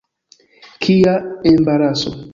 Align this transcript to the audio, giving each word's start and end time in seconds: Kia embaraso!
Kia 0.85 1.13
embaraso! 1.53 2.19